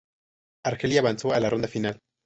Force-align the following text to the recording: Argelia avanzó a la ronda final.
Argelia 0.65 0.99
avanzó 1.01 1.31
a 1.31 1.39
la 1.39 1.51
ronda 1.51 1.67
final. 1.67 2.01